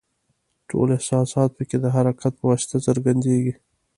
[0.69, 3.53] ټول احساسات پکې د حرکت په واسطه څرګندیږي.